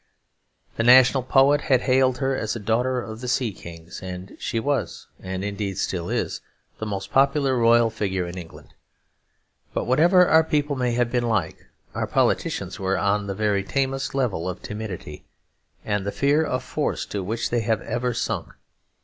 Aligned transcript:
The 0.77 0.83
national 0.83 1.21
poet 1.21 1.61
had 1.61 1.81
hailed 1.81 2.17
her 2.17 2.35
as 2.35 2.55
a 2.55 2.59
daughter 2.59 2.99
of 2.99 3.21
the 3.21 3.27
sea 3.27 3.51
kings; 3.51 4.01
and 4.01 4.35
she 4.39 4.59
was, 4.59 5.05
and 5.19 5.43
indeed 5.43 5.77
still 5.77 6.09
is, 6.09 6.41
the 6.79 6.87
most 6.87 7.11
popular 7.11 7.55
royal 7.55 7.91
figure 7.91 8.25
in 8.25 8.35
England. 8.35 8.69
But 9.75 9.83
whatever 9.85 10.27
our 10.27 10.43
people 10.43 10.75
may 10.75 10.93
have 10.93 11.11
been 11.11 11.27
like, 11.27 11.67
our 11.93 12.07
politicians 12.07 12.79
were 12.79 12.97
on 12.97 13.27
the 13.27 13.35
very 13.35 13.63
tamest 13.63 14.15
level 14.15 14.49
of 14.49 14.63
timidity 14.63 15.27
and 15.85 16.03
the 16.03 16.11
fear 16.11 16.43
of 16.43 16.63
force 16.63 17.05
to 17.05 17.23
which 17.23 17.51
they 17.51 17.61
have 17.61 17.81
ever 17.83 18.11
sunk. 18.11 18.55